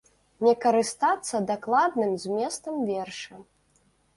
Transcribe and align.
Не 0.45 0.53
карыстацца 0.63 1.35
дакладным 1.53 2.17
зместам 2.25 2.83
верша. 2.91 3.35